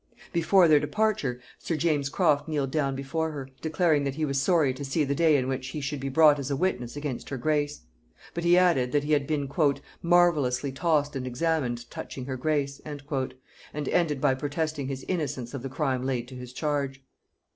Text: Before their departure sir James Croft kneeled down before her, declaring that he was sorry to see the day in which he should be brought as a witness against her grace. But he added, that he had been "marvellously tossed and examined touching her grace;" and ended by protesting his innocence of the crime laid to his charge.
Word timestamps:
Before 0.33 0.67
their 0.67 0.79
departure 0.79 1.39
sir 1.59 1.75
James 1.75 2.09
Croft 2.09 2.47
kneeled 2.47 2.71
down 2.71 2.95
before 2.95 3.29
her, 3.33 3.49
declaring 3.61 4.03
that 4.03 4.15
he 4.15 4.25
was 4.25 4.41
sorry 4.41 4.73
to 4.73 4.83
see 4.83 5.03
the 5.03 5.13
day 5.13 5.37
in 5.37 5.47
which 5.47 5.67
he 5.67 5.79
should 5.79 5.99
be 5.99 6.09
brought 6.09 6.39
as 6.39 6.49
a 6.49 6.55
witness 6.55 6.95
against 6.95 7.29
her 7.29 7.37
grace. 7.37 7.81
But 8.33 8.43
he 8.43 8.57
added, 8.57 8.93
that 8.93 9.03
he 9.03 9.11
had 9.13 9.27
been 9.27 9.47
"marvellously 10.01 10.71
tossed 10.71 11.15
and 11.15 11.27
examined 11.27 11.87
touching 11.91 12.25
her 12.25 12.35
grace;" 12.35 12.81
and 12.83 13.03
ended 13.75 14.19
by 14.19 14.33
protesting 14.33 14.87
his 14.87 15.05
innocence 15.07 15.53
of 15.53 15.61
the 15.61 15.69
crime 15.69 16.03
laid 16.03 16.27
to 16.29 16.35
his 16.35 16.51
charge. 16.51 17.03